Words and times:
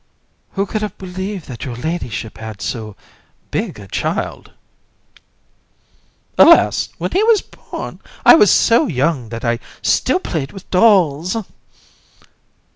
JU. 0.01 0.55
Who 0.55 0.65
could 0.65 0.81
have 0.81 0.97
believed 0.97 1.47
that 1.47 1.63
your 1.63 1.75
ladyship 1.75 2.39
had 2.39 2.59
so 2.59 2.95
big 3.51 3.77
a 3.79 3.87
child. 3.87 4.45
COUN. 6.39 6.47
Alas! 6.47 6.89
when 6.97 7.11
he 7.11 7.21
was 7.21 7.43
born, 7.43 7.99
I 8.25 8.33
was 8.33 8.49
so 8.49 8.87
young 8.87 9.29
that 9.29 9.45
I 9.45 9.59
still 9.83 10.19
played 10.19 10.53
with 10.53 10.67
dolls. 10.71 11.37